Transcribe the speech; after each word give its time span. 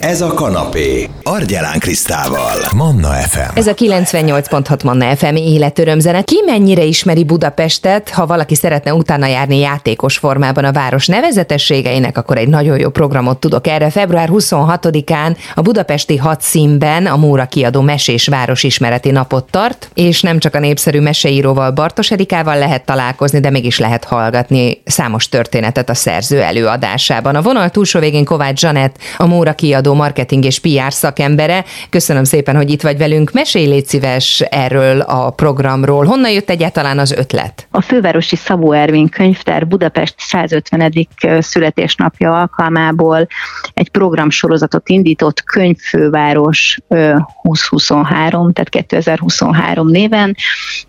Ez 0.00 0.20
a 0.20 0.34
kanapé. 0.34 1.08
Argyelán 1.22 1.78
Krisztával. 1.78 2.56
Manna 2.76 3.08
FM. 3.08 3.56
Ez 3.56 3.66
a 3.66 3.74
98.6 3.74 4.84
Manna 4.84 5.16
FM 5.16 5.34
életörömzene. 5.34 6.22
Ki 6.22 6.42
mennyire 6.46 6.82
ismeri 6.82 7.24
Budapestet, 7.24 8.08
ha 8.08 8.26
valaki 8.26 8.54
szeretne 8.54 8.94
utána 8.94 9.26
járni 9.26 9.58
játékos 9.58 10.18
formában 10.18 10.64
a 10.64 10.72
város 10.72 11.06
nevezetességeinek, 11.06 12.16
akkor 12.18 12.36
egy 12.38 12.48
nagyon 12.48 12.78
jó 12.78 12.88
programot 12.88 13.38
tudok 13.38 13.66
erre. 13.66 13.90
Február 13.90 14.28
26-án 14.32 15.36
a 15.54 15.60
budapesti 15.60 16.16
hat 16.16 16.40
színben 16.40 17.06
a 17.06 17.16
Móra 17.16 17.44
kiadó 17.44 17.80
Mesés 17.80 18.28
Városismereti 18.28 19.10
napot 19.10 19.50
tart, 19.50 19.90
és 19.94 20.22
nem 20.22 20.38
csak 20.38 20.54
a 20.54 20.58
népszerű 20.60 21.00
meseíróval 21.00 21.70
Bartos 21.70 22.10
Erikával 22.10 22.58
lehet 22.58 22.84
találkozni, 22.84 23.40
de 23.40 23.50
mégis 23.50 23.78
lehet 23.78 24.04
hallgatni 24.04 24.82
számos 24.84 25.28
történetet 25.28 25.90
a 25.90 25.94
szerző 25.94 26.40
előadásában. 26.40 27.34
A 27.34 27.42
vonal 27.42 27.70
túlsó 27.70 28.00
végén 28.00 28.24
Kovács 28.24 28.60
Zsanett, 28.60 28.96
a 29.16 29.26
Móra 29.26 29.52
kiadó 29.52 29.88
marketing 29.94 30.44
és 30.44 30.58
PR 30.58 30.92
szakembere. 30.92 31.64
Köszönöm 31.90 32.24
szépen, 32.24 32.56
hogy 32.56 32.70
itt 32.70 32.82
vagy 32.82 32.98
velünk. 32.98 33.32
Mesélj 33.32 33.66
légy 33.66 33.86
szíves 33.86 34.40
erről 34.40 35.00
a 35.00 35.30
programról. 35.30 36.04
Honnan 36.04 36.30
jött 36.30 36.50
egyáltalán 36.50 36.98
az 36.98 37.12
ötlet? 37.12 37.66
A 37.70 37.80
fővárosi 37.80 38.36
Szabó 38.36 38.72
Ervin 38.72 39.08
könyvtár 39.08 39.66
Budapest 39.66 40.14
150. 40.16 40.92
születésnapja 41.38 42.38
alkalmából 42.38 43.26
egy 43.74 43.88
programsorozatot 43.88 44.88
indított 44.88 45.42
Könyvfőváros 45.44 46.78
2023, 46.88 48.52
tehát 48.52 48.68
2023 48.68 49.88
néven, 49.88 50.36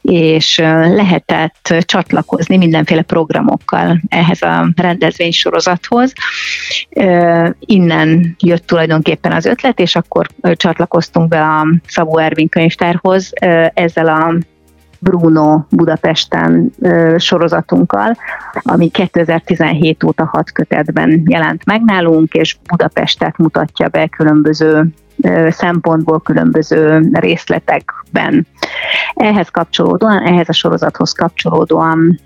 és 0.01 0.57
lehetett 0.95 1.73
csatlakozni 1.79 2.57
mindenféle 2.57 3.01
programokkal 3.01 4.01
ehhez 4.07 4.41
a 4.41 4.69
rendezvénysorozathoz. 4.75 6.13
Innen 7.59 8.35
jött 8.39 8.67
tulajdonképpen 8.67 8.90
tulajdonképpen 8.91 9.31
az 9.31 9.45
ötlet, 9.45 9.79
és 9.79 9.95
akkor 9.95 10.27
csatlakoztunk 10.53 11.27
be 11.27 11.41
a 11.41 11.67
Szabó 11.87 12.17
Ervin 12.17 12.49
könyvtárhoz 12.49 13.29
ezzel 13.73 14.07
a 14.07 14.33
Bruno 14.99 15.63
Budapesten 15.69 16.71
sorozatunkkal, 17.17 18.17
ami 18.53 18.89
2017 18.89 20.03
óta 20.03 20.25
hat 20.25 20.51
kötetben 20.51 21.23
jelent 21.25 21.65
meg 21.65 21.81
nálunk, 21.83 22.33
és 22.33 22.57
Budapestet 22.67 23.37
mutatja 23.37 23.87
be 23.87 24.07
különböző 24.07 24.87
szempontból 25.49 26.21
különböző 26.21 27.09
részletekben. 27.11 28.47
Ehhez 29.13 29.49
kapcsolódóan, 29.49 30.23
ehhez 30.23 30.49
a 30.49 30.53
sorozathoz 30.53 31.11
kapcsolódóan 31.11 32.19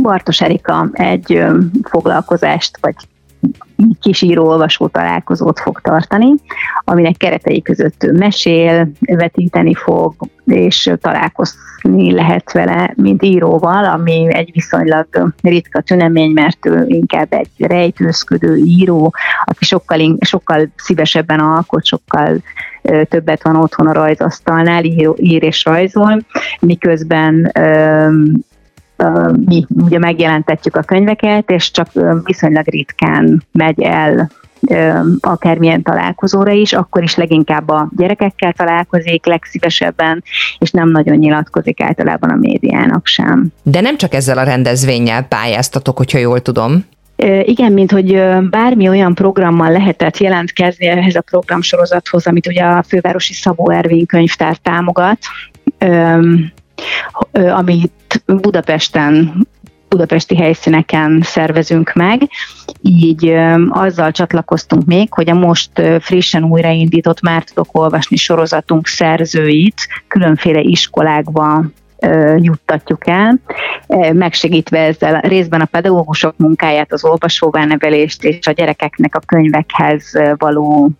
Bartos 0.00 0.40
Erika 0.40 0.88
egy 0.92 1.44
foglalkozást, 1.82 2.78
vagy 2.80 2.94
kis 4.00 4.22
író-olvasó 4.22 4.86
találkozót 4.86 5.60
fog 5.60 5.80
tartani, 5.80 6.34
aminek 6.84 7.16
keretei 7.16 7.62
között 7.62 8.06
mesél, 8.12 8.90
vetíteni 9.00 9.74
fog, 9.74 10.14
és 10.44 10.90
találkozni 11.00 12.12
lehet 12.12 12.52
vele, 12.52 12.92
mint 12.96 13.22
íróval, 13.22 13.84
ami 13.84 14.34
egy 14.34 14.50
viszonylag 14.52 15.32
ritka 15.42 15.80
tünemény, 15.80 16.30
mert 16.30 16.66
ő 16.66 16.84
inkább 16.86 17.32
egy 17.32 17.50
rejtőzködő 17.58 18.56
író, 18.56 19.14
aki 19.44 19.64
sokkal, 19.64 20.16
sokkal 20.20 20.68
szívesebben 20.76 21.40
alkot, 21.40 21.84
sokkal 21.84 22.36
többet 23.08 23.42
van 23.42 23.56
otthon 23.56 23.86
a 23.86 23.92
rajzasztalnál, 23.92 24.84
ír, 24.84 25.10
ír 25.16 25.42
és 25.42 25.64
rajzol, 25.64 26.20
miközben 26.60 27.52
mi 29.46 29.66
ugye 29.68 29.98
megjelentetjük 29.98 30.76
a 30.76 30.82
könyveket, 30.82 31.50
és 31.50 31.70
csak 31.70 31.88
viszonylag 32.24 32.68
ritkán 32.68 33.42
megy 33.52 33.82
el 33.82 34.30
akármilyen 35.20 35.82
találkozóra 35.82 36.52
is, 36.52 36.72
akkor 36.72 37.02
is 37.02 37.14
leginkább 37.14 37.68
a 37.68 37.88
gyerekekkel 37.96 38.52
találkozik 38.52 39.26
legszívesebben, 39.26 40.22
és 40.58 40.70
nem 40.70 40.90
nagyon 40.90 41.16
nyilatkozik 41.16 41.80
általában 41.80 42.30
a 42.30 42.36
médiának 42.36 43.06
sem. 43.06 43.46
De 43.62 43.80
nem 43.80 43.96
csak 43.96 44.14
ezzel 44.14 44.38
a 44.38 44.42
rendezvényel 44.42 45.22
pályáztatok, 45.22 45.96
hogyha 45.96 46.18
jól 46.18 46.40
tudom. 46.40 46.84
Igen, 47.42 47.72
mint 47.72 47.92
hogy 47.92 48.22
bármi 48.50 48.88
olyan 48.88 49.14
programmal 49.14 49.72
lehetett 49.72 50.18
jelentkezni 50.18 50.86
ehhez 50.86 51.14
a 51.14 51.20
programsorozathoz, 51.20 52.26
amit 52.26 52.46
ugye 52.46 52.62
a 52.62 52.82
Fővárosi 52.82 53.32
Szabó 53.32 53.70
Ervin 53.70 54.06
könyvtár 54.06 54.56
támogat, 54.56 55.18
Budapesten 58.26 59.46
budapesti 59.90 60.36
helyszíneken 60.36 61.20
szervezünk 61.22 61.92
meg, 61.94 62.22
így 62.82 63.34
azzal 63.68 64.10
csatlakoztunk 64.10 64.84
még, 64.84 65.12
hogy 65.12 65.30
a 65.30 65.34
most 65.34 65.70
frissen 66.00 66.44
újraindított 66.44 67.20
Már 67.20 67.44
tudok 67.44 67.68
olvasni 67.72 68.16
sorozatunk 68.16 68.86
szerzőit 68.86 69.88
különféle 70.08 70.60
iskolákba 70.60 71.64
juttatjuk 72.36 73.06
el, 73.06 73.38
megsegítve 74.12 74.78
ezzel 74.78 75.20
részben 75.20 75.60
a 75.60 75.64
pedagógusok 75.64 76.34
munkáját, 76.36 76.92
az 76.92 77.04
olvasóvá 77.04 77.64
nevelést 77.64 78.24
és 78.24 78.46
a 78.46 78.52
gyerekeknek 78.52 79.14
a 79.14 79.20
könyvekhez 79.26 80.12
való 80.36 80.90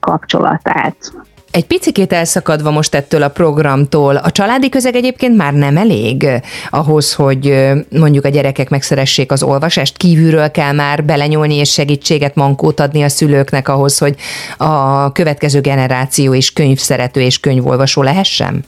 kapcsolatát. 0.00 1.12
Egy 1.54 1.66
picikét 1.66 2.12
elszakadva 2.12 2.70
most 2.70 2.94
ettől 2.94 3.22
a 3.22 3.28
programtól, 3.28 4.16
a 4.16 4.30
családi 4.30 4.68
közeg 4.68 4.94
egyébként 4.94 5.36
már 5.36 5.52
nem 5.52 5.76
elég 5.76 6.28
ahhoz, 6.70 7.14
hogy 7.14 7.72
mondjuk 7.90 8.24
a 8.24 8.28
gyerekek 8.28 8.68
megszeressék 8.68 9.32
az 9.32 9.42
olvasást, 9.42 9.96
kívülről 9.96 10.50
kell 10.50 10.72
már 10.72 11.04
belenyúlni 11.04 11.54
és 11.54 11.72
segítséget, 11.72 12.34
mankót 12.34 12.80
adni 12.80 13.02
a 13.02 13.08
szülőknek 13.08 13.68
ahhoz, 13.68 13.98
hogy 13.98 14.14
a 14.56 15.12
következő 15.12 15.60
generáció 15.60 16.32
is 16.32 16.52
könyvszerető 16.52 17.20
és 17.20 17.40
könyvolvasó 17.40 18.02
lehessen? 18.02 18.64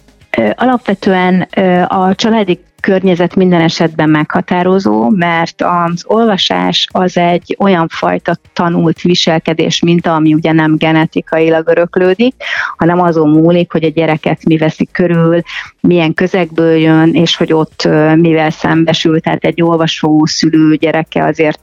Alapvetően 0.54 1.40
a 1.88 2.14
családi 2.14 2.60
környezet 2.86 3.34
minden 3.34 3.60
esetben 3.60 4.08
meghatározó, 4.08 5.08
mert 5.08 5.62
az 5.62 6.04
olvasás 6.06 6.86
az 6.90 7.16
egy 7.16 7.56
olyan 7.58 7.88
fajta 7.88 8.36
tanult 8.52 9.00
viselkedés, 9.00 9.80
mint 9.80 10.06
ami 10.06 10.34
ugye 10.34 10.52
nem 10.52 10.76
genetikailag 10.76 11.68
öröklődik, 11.68 12.34
hanem 12.76 13.00
azon 13.00 13.30
múlik, 13.30 13.72
hogy 13.72 13.84
a 13.84 13.88
gyereket 13.88 14.44
mi 14.44 14.56
veszik 14.56 14.90
körül, 14.92 15.40
milyen 15.80 16.14
közegből 16.14 16.76
jön, 16.76 17.14
és 17.14 17.36
hogy 17.36 17.52
ott 17.52 17.88
mivel 18.14 18.50
szembesül. 18.50 19.20
Tehát 19.20 19.44
egy 19.44 19.62
olvasó 19.62 20.26
szülő 20.26 20.74
gyereke 20.74 21.24
azért 21.24 21.60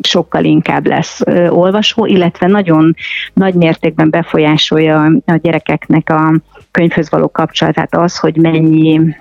sokkal 0.00 0.44
inkább 0.44 0.86
lesz 0.86 1.20
olvasó, 1.48 2.06
illetve 2.06 2.46
nagyon 2.46 2.94
nagy 3.32 3.54
mértékben 3.54 4.10
befolyásolja 4.10 5.02
a 5.26 5.36
gyerekeknek 5.42 6.10
a 6.10 6.40
könyvhöz 6.72 7.10
való 7.10 7.30
kapcsolatát 7.30 7.94
az, 7.96 8.18
hogy 8.18 8.36
mennyi 8.36 9.16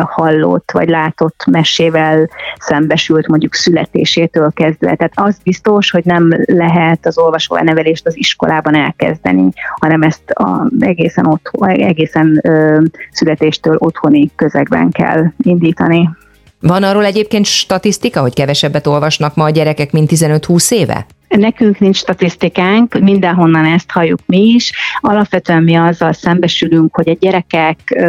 hallott 0.00 0.70
vagy 0.72 0.88
látott 0.88 1.44
mesével 1.50 2.28
szembesült 2.58 3.28
mondjuk 3.28 3.54
születésétől 3.54 4.52
kezdve. 4.52 4.94
Tehát 4.96 5.12
az 5.14 5.38
biztos, 5.42 5.90
hogy 5.90 6.04
nem 6.04 6.28
lehet 6.46 7.06
az 7.06 7.18
olvasó 7.18 7.56
nevelést 7.56 8.06
az 8.06 8.16
iskolában 8.16 8.76
elkezdeni, 8.76 9.48
hanem 9.80 10.02
ezt 10.02 10.30
a, 10.30 10.70
egészen, 10.78 11.26
otthon, 11.26 11.68
egészen 11.68 12.40
ö, 12.42 12.80
születéstől 13.10 13.76
otthoni 13.78 14.30
közegben 14.36 14.90
kell 14.90 15.24
indítani. 15.38 16.08
Van 16.60 16.82
arról 16.82 17.04
egyébként 17.04 17.44
statisztika, 17.44 18.20
hogy 18.20 18.34
kevesebbet 18.34 18.86
olvasnak 18.86 19.34
ma 19.34 19.44
a 19.44 19.50
gyerekek, 19.50 19.92
mint 19.92 20.10
15-20 20.12 20.72
éve? 20.72 21.06
Nekünk 21.36 21.78
nincs 21.78 21.96
statisztikánk, 21.96 22.98
mindenhonnan 22.98 23.64
ezt 23.64 23.90
halljuk 23.90 24.20
mi 24.26 24.40
is. 24.40 24.72
Alapvetően 25.00 25.62
mi 25.62 25.74
azzal 25.74 26.12
szembesülünk, 26.12 26.94
hogy 26.94 27.08
a 27.08 27.16
gyerekek 27.20 28.04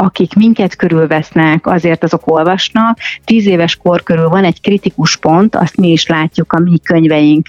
akik 0.00 0.34
minket 0.34 0.76
körülvesznek, 0.76 1.66
azért 1.66 2.04
azok 2.04 2.22
olvasnak. 2.24 2.98
Tíz 3.24 3.46
éves 3.46 3.76
kor 3.76 4.02
körül 4.02 4.28
van 4.28 4.44
egy 4.44 4.60
kritikus 4.60 5.16
pont, 5.16 5.56
azt 5.56 5.76
mi 5.76 5.88
is 5.88 6.06
látjuk 6.06 6.52
a 6.52 6.58
mi 6.58 6.78
könyveink 6.78 7.46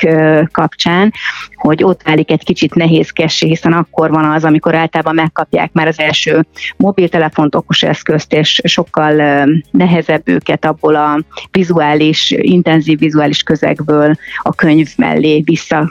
kapcsán, 0.51 1.13
hogy 1.55 1.83
ott 1.83 2.03
válik 2.03 2.31
egy 2.31 2.43
kicsit 2.43 2.75
nehézkessé, 2.75 3.47
hiszen 3.47 3.73
akkor 3.73 4.09
van 4.09 4.25
az, 4.25 4.43
amikor 4.43 4.75
általában 4.75 5.16
megkapják 5.16 5.72
már 5.73 5.87
az 5.87 5.99
első 5.99 6.46
mobiltelefont, 6.78 7.55
okos 7.55 7.84
eszközt, 7.84 8.34
és 8.34 8.61
sokkal 8.63 9.45
nehezebb 9.72 10.22
őket 10.28 10.66
abból 10.66 10.95
a 10.95 11.23
vizuális, 11.52 12.31
intenzív 12.31 12.99
vizuális 12.99 13.43
közegből 13.43 14.16
a 14.41 14.55
könyv 14.55 14.87
mellé 14.97 15.41
vissza 15.41 15.90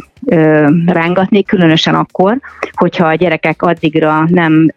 rángatni, 0.87 1.45
különösen 1.45 1.95
akkor, 1.95 2.39
hogyha 2.73 3.07
a 3.07 3.15
gyerekek 3.15 3.63
addigra 3.63 4.25
nem 4.27 4.73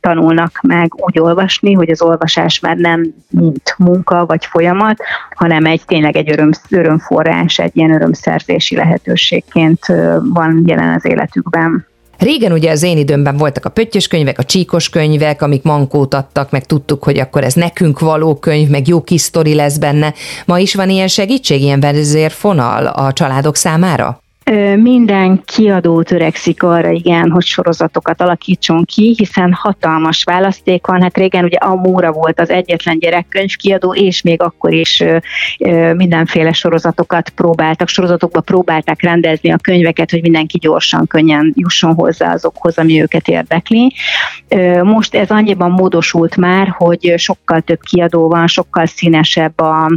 tanulnak 0.00 0.58
meg 0.62 1.04
úgy 1.04 1.18
olvasni, 1.18 1.72
hogy 1.72 1.90
az 1.90 2.02
olvasás 2.02 2.60
már 2.60 2.76
nem 2.76 3.14
mint 3.30 3.74
munka 3.78 4.26
vagy 4.26 4.46
folyamat, 4.46 4.96
hanem 5.34 5.64
egy 5.64 5.82
tényleg 5.86 6.16
egy 6.16 6.30
öröm, 6.30 6.50
örömforrás, 6.70 7.58
egy 7.58 7.76
ilyen 7.76 7.92
örömszerzési 7.92 8.76
lehetőségként 8.76 9.86
van 10.22 10.62
jelen 10.66 10.94
az 10.94 11.06
életükben. 11.06 11.86
Régen 12.18 12.52
ugye 12.52 12.70
az 12.70 12.82
én 12.82 12.98
időmben 12.98 13.36
voltak 13.36 13.64
a 13.64 13.70
pöttyös 13.70 14.06
könyvek, 14.08 14.38
a 14.38 14.44
csíkos 14.44 14.88
könyvek, 14.88 15.42
amik 15.42 15.62
mankót 15.62 16.14
adtak, 16.14 16.50
meg 16.50 16.66
tudtuk, 16.66 17.04
hogy 17.04 17.18
akkor 17.18 17.44
ez 17.44 17.54
nekünk 17.54 18.00
való 18.00 18.34
könyv, 18.34 18.68
meg 18.68 18.88
jó 18.88 19.02
kis 19.02 19.20
sztori 19.20 19.54
lesz 19.54 19.76
benne. 19.76 20.14
Ma 20.46 20.58
is 20.58 20.74
van 20.74 20.90
ilyen 20.90 21.08
segítség, 21.08 21.62
ilyen 21.62 21.80
vezérfonal 21.80 22.86
a 22.86 23.12
családok 23.12 23.56
számára? 23.56 24.20
Minden 24.76 25.42
kiadó 25.44 26.02
törekszik 26.02 26.62
arra, 26.62 26.90
igen, 26.90 27.30
hogy 27.30 27.44
sorozatokat 27.44 28.20
alakítson 28.20 28.84
ki, 28.84 29.14
hiszen 29.16 29.52
hatalmas 29.52 30.24
választék 30.24 30.86
van. 30.86 31.02
Hát 31.02 31.16
régen 31.16 31.44
ugye 31.44 31.56
Amóra 31.56 32.12
volt 32.12 32.40
az 32.40 32.50
egyetlen 32.50 32.98
gyerekkönyvkiadó, 32.98 33.94
és 33.94 34.22
még 34.22 34.42
akkor 34.42 34.72
is 34.72 35.04
mindenféle 35.96 36.52
sorozatokat 36.52 37.28
próbáltak, 37.28 37.88
sorozatokba 37.88 38.40
próbálták 38.40 39.02
rendezni 39.02 39.52
a 39.52 39.56
könyveket, 39.56 40.10
hogy 40.10 40.22
mindenki 40.22 40.58
gyorsan, 40.58 41.06
könnyen 41.06 41.52
jusson 41.56 41.94
hozzá 41.94 42.32
azokhoz, 42.32 42.78
ami 42.78 43.00
őket 43.02 43.28
érdekli. 43.28 43.92
Most 44.82 45.14
ez 45.14 45.30
annyiban 45.30 45.70
módosult 45.70 46.36
már, 46.36 46.68
hogy 46.68 47.14
sokkal 47.16 47.60
több 47.60 47.80
kiadó 47.80 48.28
van, 48.28 48.46
sokkal 48.46 48.86
színesebb 48.86 49.60
a, 49.60 49.90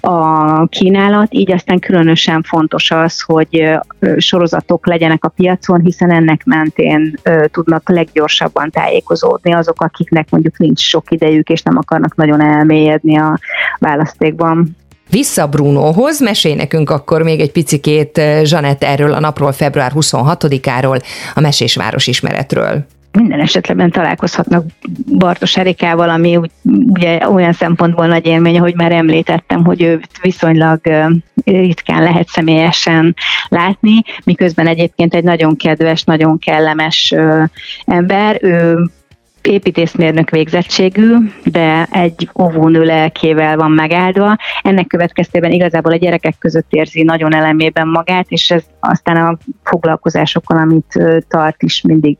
a 0.00 0.66
kínálat, 0.66 1.34
így 1.34 1.52
aztán 1.52 1.78
különösen 1.78 2.42
fontos 2.42 2.90
az, 2.90 3.20
hogy 3.20 3.78
sorozatok 4.16 4.86
legyenek 4.86 5.24
a 5.24 5.28
piacon, 5.28 5.80
hiszen 5.80 6.10
ennek 6.10 6.44
mentén 6.44 7.18
tudnak 7.50 7.88
leggyorsabban 7.88 8.70
tájékozódni 8.70 9.54
azok, 9.54 9.82
akiknek 9.82 10.30
mondjuk 10.30 10.58
nincs 10.58 10.80
sok 10.80 11.10
idejük, 11.10 11.48
és 11.48 11.62
nem 11.62 11.76
akarnak 11.76 12.14
nagyon 12.14 12.42
elmélyedni 12.42 13.18
a 13.18 13.38
választékban. 13.78 14.76
Vissza 15.10 15.46
Brunóhoz, 15.46 16.20
mesélj 16.20 16.54
nekünk 16.54 16.90
akkor 16.90 17.22
még 17.22 17.40
egy 17.40 17.52
picikét, 17.52 18.20
Zsanett, 18.42 18.82
erről 18.82 19.12
a 19.12 19.20
napról, 19.20 19.52
február 19.52 19.92
26-áról, 19.94 21.02
a 21.34 21.40
Mesés 21.40 21.76
Város 21.76 22.06
ismeretről 22.06 22.84
minden 23.12 23.40
esetben 23.40 23.90
találkozhatnak 23.90 24.64
Bartos 25.18 25.56
Erikával, 25.56 26.08
ami 26.08 26.40
ugye 26.86 27.28
olyan 27.28 27.52
szempontból 27.52 28.06
nagy 28.06 28.26
élmény, 28.26 28.58
hogy 28.58 28.74
már 28.74 28.92
említettem, 28.92 29.64
hogy 29.64 29.82
őt 29.82 30.08
viszonylag 30.22 30.80
ritkán 31.44 32.02
lehet 32.02 32.28
személyesen 32.28 33.14
látni, 33.48 34.02
miközben 34.24 34.66
egyébként 34.66 35.14
egy 35.14 35.24
nagyon 35.24 35.56
kedves, 35.56 36.04
nagyon 36.04 36.38
kellemes 36.38 37.14
ember. 37.84 38.38
Ő 38.42 38.78
építészmérnök 39.48 40.30
végzettségű, 40.30 41.14
de 41.44 41.86
egy 41.90 42.30
óvónő 42.40 42.84
lelkével 42.84 43.56
van 43.56 43.70
megáldva. 43.70 44.36
Ennek 44.62 44.86
következtében 44.86 45.52
igazából 45.52 45.92
a 45.92 45.96
gyerekek 45.96 46.34
között 46.38 46.66
érzi 46.68 47.02
nagyon 47.02 47.34
elemében 47.34 47.88
magát, 47.88 48.26
és 48.28 48.50
ez 48.50 48.62
aztán 48.80 49.16
a 49.16 49.38
foglalkozásokon, 49.62 50.56
amit 50.56 51.24
tart 51.28 51.62
is 51.62 51.82
mindig 51.82 52.18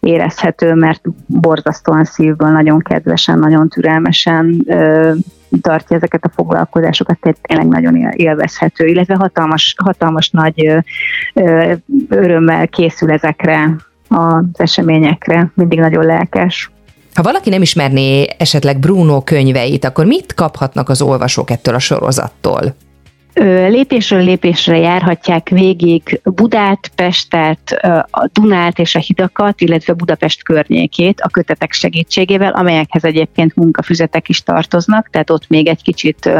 érezhető, 0.00 0.74
mert 0.74 1.02
borzasztóan 1.26 2.04
szívből, 2.04 2.50
nagyon 2.50 2.78
kedvesen, 2.78 3.38
nagyon 3.38 3.68
türelmesen 3.68 4.66
tartja 5.60 5.96
ezeket 5.96 6.24
a 6.24 6.30
foglalkozásokat, 6.34 7.18
tehát 7.20 7.38
tényleg 7.42 7.66
nagyon 7.66 8.12
élvezhető, 8.12 8.86
illetve 8.86 9.14
hatalmas, 9.14 9.74
hatalmas 9.84 10.30
nagy 10.30 10.84
örömmel 12.08 12.68
készül 12.68 13.10
ezekre 13.10 13.76
az 14.08 14.44
eseményekre, 14.52 15.50
mindig 15.54 15.78
nagyon 15.78 16.04
lelkes. 16.04 16.70
Ha 17.14 17.22
valaki 17.22 17.50
nem 17.50 17.62
ismerné 17.62 18.26
esetleg 18.38 18.78
Bruno 18.78 19.20
könyveit, 19.20 19.84
akkor 19.84 20.04
mit 20.04 20.34
kaphatnak 20.34 20.88
az 20.88 21.02
olvasók 21.02 21.50
ettől 21.50 21.74
a 21.74 21.78
sorozattól? 21.78 22.74
Lépésről 23.44 24.24
lépésre 24.24 24.78
járhatják 24.78 25.48
végig 25.48 26.20
Budát, 26.24 26.90
Pestet, 26.94 27.70
a 28.10 28.28
Dunát 28.32 28.78
és 28.78 28.94
a 28.94 28.98
hidakat, 28.98 29.60
illetve 29.60 29.92
Budapest 29.92 30.42
környékét 30.42 31.20
a 31.20 31.28
kötetek 31.28 31.72
segítségével, 31.72 32.52
amelyekhez 32.52 33.04
egyébként 33.04 33.56
munkafüzetek 33.56 34.28
is 34.28 34.42
tartoznak, 34.42 35.10
tehát 35.10 35.30
ott 35.30 35.48
még 35.48 35.66
egy 35.66 35.82
kicsit 35.82 36.30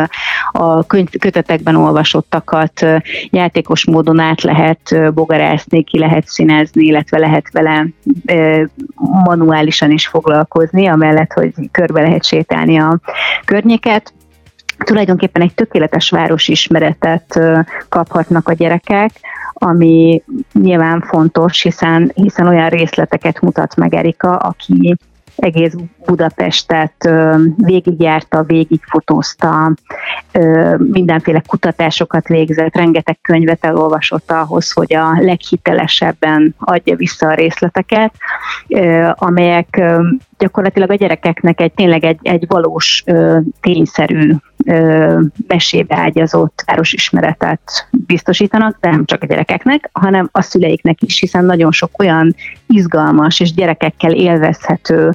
a 0.52 0.86
kötetekben 1.18 1.76
olvasottakat 1.76 2.86
játékos 3.30 3.84
módon 3.84 4.18
át 4.18 4.42
lehet 4.42 5.12
bogarászni, 5.14 5.84
ki 5.84 5.98
lehet 5.98 6.26
színezni, 6.26 6.84
illetve 6.84 7.18
lehet 7.18 7.52
vele 7.52 7.86
manuálisan 9.24 9.90
is 9.90 10.06
foglalkozni, 10.06 10.86
amellett, 10.86 11.32
hogy 11.32 11.52
körbe 11.70 12.00
lehet 12.00 12.24
sétálni 12.24 12.78
a 12.78 13.00
környéket 13.44 14.12
tulajdonképpen 14.78 15.42
egy 15.42 15.54
tökéletes 15.54 16.10
városismeretet 16.10 17.40
kaphatnak 17.88 18.48
a 18.48 18.52
gyerekek, 18.52 19.10
ami 19.52 20.22
nyilván 20.52 21.00
fontos, 21.00 21.62
hiszen, 21.62 22.10
hiszen 22.14 22.46
olyan 22.46 22.68
részleteket 22.68 23.40
mutat 23.40 23.76
meg 23.76 23.94
Erika, 23.94 24.36
aki 24.36 24.96
egész 25.36 25.72
Budapestet 26.06 27.10
végigjárta, 27.56 28.42
végigfotózta, 28.42 29.72
mindenféle 30.78 31.42
kutatásokat 31.46 32.28
végzett, 32.28 32.76
rengeteg 32.76 33.18
könyvet 33.22 33.64
elolvasott 33.64 34.30
ahhoz, 34.30 34.72
hogy 34.72 34.94
a 34.94 35.18
leghitelesebben 35.20 36.54
adja 36.58 36.96
vissza 36.96 37.28
a 37.28 37.34
részleteket, 37.34 38.12
amelyek 39.14 39.82
gyakorlatilag 40.38 40.90
a 40.90 40.94
gyerekeknek 40.94 41.60
egy 41.60 41.72
tényleg 41.72 42.04
egy, 42.04 42.18
egy 42.22 42.44
valós 42.48 43.04
tényszerű 43.60 44.32
mesébe 45.46 45.96
ágyazott 45.96 46.62
városismeretet 46.66 47.88
biztosítanak, 47.90 48.78
de 48.80 48.90
nem 48.90 49.04
csak 49.04 49.22
a 49.22 49.26
gyerekeknek, 49.26 49.88
hanem 49.92 50.28
a 50.32 50.42
szüleiknek 50.42 51.02
is, 51.02 51.20
hiszen 51.20 51.44
nagyon 51.44 51.72
sok 51.72 51.90
olyan 51.98 52.34
izgalmas 52.66 53.40
és 53.40 53.54
gyerekekkel 53.54 54.12
élvezhető 54.12 55.14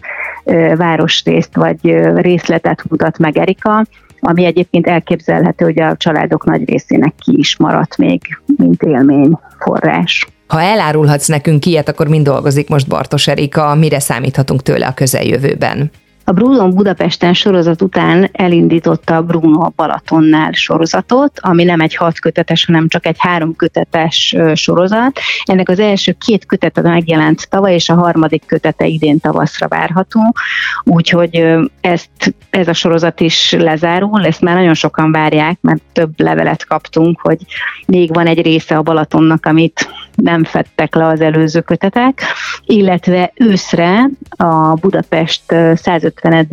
városrészt 0.76 1.56
vagy 1.56 1.80
részletet 2.16 2.84
mutat 2.90 3.18
meg 3.18 3.38
Erika, 3.38 3.86
ami 4.20 4.46
egyébként 4.46 4.88
elképzelhető, 4.88 5.66
hogy 5.66 5.80
a 5.80 5.96
családok 5.98 6.46
nagy 6.46 6.70
részének 6.70 7.14
ki 7.20 7.32
is 7.38 7.58
maradt 7.58 7.98
még, 7.98 8.22
mint 8.58 8.84
élmény 8.84 9.40
forrás. 9.60 10.28
Ha 10.48 10.62
elárulhatsz 10.62 11.28
nekünk 11.28 11.66
ilyet, 11.66 11.90
akkor 11.90 12.08
mind 12.08 12.26
dolgozik 12.26 12.70
most 12.70 12.88
Bartos 12.88 13.28
Erika, 13.28 13.76
mire 13.76 14.00
számíthatunk 14.00 14.62
tőle 14.62 14.88
a 14.88 14.94
közeljövőben? 14.94 15.92
A 16.32 16.34
Bruno 16.34 16.70
Budapesten 16.70 17.34
sorozat 17.34 17.82
után 17.82 18.30
elindította 18.32 19.16
a 19.16 19.22
Bruno 19.22 19.70
Balatonnál 19.76 20.52
sorozatot, 20.52 21.40
ami 21.42 21.64
nem 21.64 21.80
egy 21.80 21.96
hat 21.96 22.20
kötetes, 22.20 22.66
hanem 22.66 22.88
csak 22.88 23.06
egy 23.06 23.16
három 23.20 23.56
kötetes 23.56 24.36
sorozat. 24.54 25.20
Ennek 25.44 25.70
az 25.70 25.80
első 25.80 26.16
két 26.20 26.46
kötete 26.46 26.82
megjelent 26.82 27.50
tavaly, 27.50 27.74
és 27.74 27.90
a 27.90 27.94
harmadik 27.94 28.46
kötete 28.46 28.86
idén 28.86 29.20
tavaszra 29.20 29.68
várható, 29.68 30.36
úgyhogy 30.84 31.46
ezt, 31.82 32.36
ez 32.50 32.68
a 32.68 32.74
sorozat 32.74 33.20
is 33.20 33.52
lezárul, 33.52 34.26
ezt 34.26 34.42
már 34.42 34.56
nagyon 34.56 34.74
sokan 34.74 35.12
várják, 35.12 35.58
mert 35.62 35.82
több 35.94 36.20
levelet 36.20 36.66
kaptunk, 36.66 37.22
hogy 37.22 37.38
még 37.86 38.14
van 38.14 38.28
egy 38.28 38.42
része 38.42 38.78
a 38.78 38.82
Balatonnak, 38.82 39.46
amit 39.46 39.90
nem 40.16 40.44
fettek 40.44 40.96
le 40.96 41.06
az 41.06 41.22
előző 41.22 41.62
kötetek, 41.62 42.22
illetve 42.66 43.32
őszre 43.36 44.10
a 44.30 44.74
Budapest 44.74 45.44
150. 45.74 46.48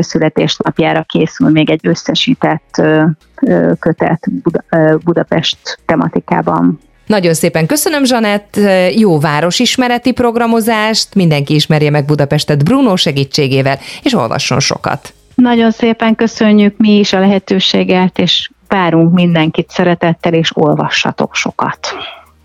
születésnapjára 0.00 1.02
készül 1.02 1.48
még 1.48 1.70
egy 1.70 1.86
összesített 1.86 2.82
kötet 3.78 4.26
Budapest 5.04 5.78
tematikában. 5.86 6.80
Nagyon 7.06 7.34
szépen 7.34 7.66
köszönöm, 7.66 8.04
Zsanett, 8.04 8.58
jó 8.96 9.20
városismereti 9.20 10.12
programozást, 10.12 11.14
mindenki 11.14 11.54
ismerje 11.54 11.90
meg 11.90 12.04
Budapestet 12.04 12.64
Bruno 12.64 12.96
segítségével, 12.96 13.78
és 14.02 14.14
olvasson 14.14 14.60
sokat. 14.60 15.12
Nagyon 15.34 15.70
szépen 15.70 16.14
köszönjük 16.14 16.76
mi 16.76 16.98
is 16.98 17.12
a 17.12 17.18
lehetőséget, 17.18 18.18
és 18.18 18.50
várunk 18.68 19.14
mindenkit 19.14 19.70
szeretettel, 19.70 20.32
és 20.32 20.50
olvassatok 20.54 21.34
sokat. 21.34 21.78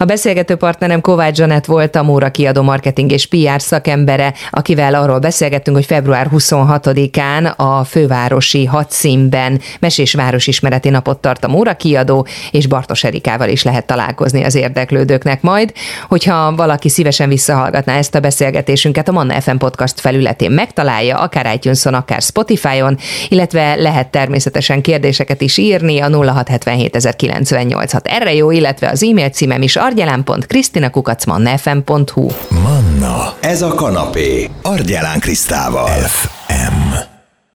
A 0.02 0.06
beszélgető 0.06 0.56
partnerem 0.56 1.02
Kovács 1.02 1.36
Zsanett 1.36 1.66
volt 1.66 1.96
a 1.96 2.04
Móra 2.04 2.32
kiadó 2.32 2.62
marketing 2.62 3.12
és 3.12 3.26
PR 3.26 3.62
szakembere, 3.62 4.34
akivel 4.50 4.94
arról 4.94 5.20
beszélgettünk, 5.20 5.78
hogy 5.78 5.86
február 5.86 6.28
26-án 6.32 7.56
a 7.56 7.84
fővárosi 7.84 8.66
hadszínben 8.66 9.62
Mesés 9.80 10.14
Városismereti 10.14 10.90
napot 10.90 11.20
tart 11.20 11.44
a 11.44 11.48
Móra 11.48 11.74
kiadó, 11.74 12.28
és 12.52 12.68
Bartos 12.68 13.04
Erikával 13.04 13.50
is 13.50 13.64
lehet 13.64 13.86
találkozni 13.86 14.44
az 14.44 14.56
érdeklődőknek 14.56 15.42
majd. 15.42 15.74
Hogyha 16.08 16.56
valaki 16.56 16.90
szívesen 16.90 17.30
visszahallgatná 17.30 17.98
ezt 17.98 18.16
a 18.16 18.20
beszélgetésünket, 18.20 19.08
a 19.08 19.12
Manna 19.12 19.42
FM 19.42 19.58
podcast 19.58 20.00
felületén 20.00 20.52
megtalálja, 20.52 21.18
akár 21.18 21.54
itunes 21.56 21.86
akár 21.86 22.22
Spotify-on, 22.22 22.98
illetve 23.30 23.76
lehet 23.76 24.08
természetesen 24.08 24.82
kérdéseket 24.82 25.42
is 25.42 25.58
írni 25.58 26.00
a 26.00 26.10
0677 26.10 27.08
Erre 28.04 28.34
jó, 28.34 28.52
illetve 28.52 28.90
az 28.90 29.04
e-mail 29.04 29.30
címem 29.30 29.62
is 29.62 29.76
argyelán.krisztinakukacmannafm.hu 29.90 32.30
Manna, 32.50 33.34
ez 33.40 33.62
a 33.62 33.74
kanapé, 33.74 34.50
Argyelán 34.62 35.20
Krisztával. 35.20 35.88
FM. 35.88 37.19